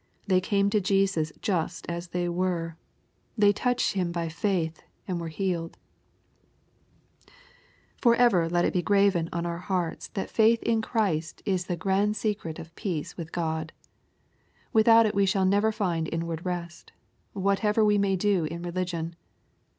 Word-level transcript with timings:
They 0.25 0.41
came 0.41 0.71
to 0.71 0.81
Jesus 0.81 1.31
just 1.43 1.85
as 1.87 2.07
they 2.07 2.27
were. 2.27 2.75
They 3.37 3.53
touched 3.53 3.93
Him 3.93 4.11
by 4.11 4.29
faith, 4.29 4.81
and 5.07 5.21
were 5.21 5.27
healed 5.27 5.77
Forever 7.97 8.49
iCt 8.49 8.63
it 8.63 8.73
be 8.73 8.81
graven 8.81 9.29
on 9.31 9.45
our 9.45 9.59
hearts 9.59 10.07
that 10.15 10.31
faith 10.31 10.63
in 10.63 10.81
232 10.81 10.81
EXPOSITOBT 10.81 10.85
THOUGHTS. 10.87 11.35
Christ 11.35 11.41
is 11.45 11.65
the 11.67 11.77
grand 11.77 12.15
secret 12.15 12.57
of 12.57 12.75
peace 12.75 13.15
with 13.15 13.31
God. 13.31 13.73
Without 14.73 15.05
it 15.05 15.13
we 15.13 15.27
sliall 15.27 15.47
never 15.47 15.71
find 15.71 16.09
inward 16.11 16.43
rest, 16.47 16.93
whatever 17.33 17.85
we 17.85 17.99
may 17.99 18.15
do 18.15 18.45
in 18.45 18.63
religion. 18.63 19.15